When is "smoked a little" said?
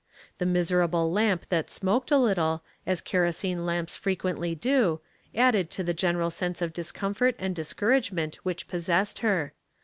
1.69-2.63